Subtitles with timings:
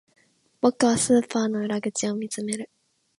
[0.61, 2.71] 僕はスーパーの裏口を見つめる